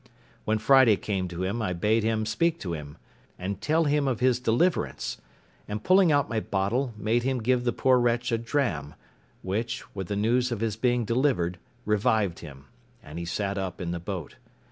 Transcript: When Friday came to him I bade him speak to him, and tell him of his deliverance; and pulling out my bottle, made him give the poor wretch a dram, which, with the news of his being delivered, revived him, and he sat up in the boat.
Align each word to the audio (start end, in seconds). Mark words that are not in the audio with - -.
When 0.45 0.57
Friday 0.57 0.95
came 0.95 1.27
to 1.27 1.43
him 1.43 1.61
I 1.61 1.73
bade 1.73 2.01
him 2.03 2.25
speak 2.25 2.59
to 2.61 2.73
him, 2.73 2.97
and 3.37 3.61
tell 3.61 3.83
him 3.83 4.07
of 4.07 4.19
his 4.19 4.39
deliverance; 4.39 5.21
and 5.67 5.83
pulling 5.83 6.11
out 6.11 6.27
my 6.27 6.39
bottle, 6.39 6.95
made 6.97 7.21
him 7.21 7.37
give 7.39 7.65
the 7.65 7.71
poor 7.71 7.99
wretch 7.99 8.31
a 8.31 8.39
dram, 8.39 8.95
which, 9.43 9.83
with 9.93 10.07
the 10.07 10.15
news 10.15 10.51
of 10.51 10.59
his 10.59 10.75
being 10.75 11.05
delivered, 11.05 11.59
revived 11.85 12.39
him, 12.39 12.65
and 13.03 13.19
he 13.19 13.25
sat 13.25 13.59
up 13.59 13.79
in 13.79 13.91
the 13.91 13.99
boat. 13.99 14.37